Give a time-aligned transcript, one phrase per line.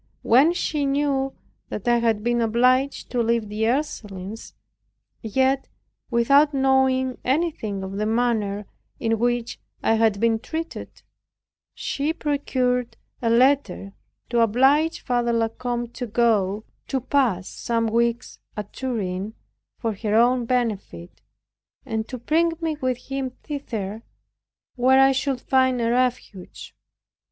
[0.23, 1.35] When she knew
[1.69, 4.55] that I had been obliged to leave the Ursulines,
[5.21, 5.67] yet
[6.09, 8.65] without knowing anything of the manner
[8.99, 11.03] in which I had been treated,
[11.75, 13.93] she procured a letter
[14.31, 19.35] to oblige Father La Combe to go to pass some weeks at Turin,
[19.77, 21.21] for her own benefit,
[21.85, 24.01] and to bring me with him thither,
[24.73, 26.75] where I should find a refuge.